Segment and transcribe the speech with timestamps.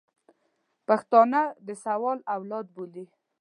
[0.87, 3.05] پښتانه د ساول اولاد بولي.